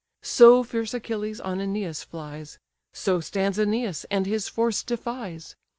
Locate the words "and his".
4.09-4.47